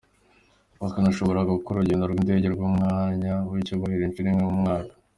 Bakanashobora 0.81 1.49
gukora 1.51 1.77
urugendo 1.79 2.03
rw'indege 2.05 2.47
mu 2.59 2.67
mwanya 2.75 3.33
w'icyubahiro, 3.49 4.03
inshuro 4.05 4.27
imwe 4.29 4.41
mu 4.49 4.57
mwaka. 4.61 4.93